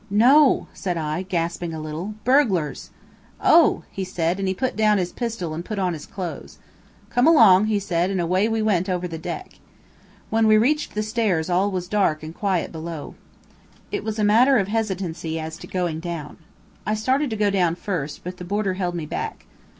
[0.09, 2.15] "No," said I, gasping a little.
[2.23, 2.89] "Burglars."
[3.39, 6.57] "Oh!" he said, and he put down his pistol and put on his clothes.
[7.11, 9.59] "Come along," he said, and away we went over the deck.
[10.31, 13.13] When we reached the stairs all was dark and quiet below.
[13.91, 16.37] It was a matter of hesitancy as to going down.
[16.83, 19.45] I started to go down first, but the boarder held me back.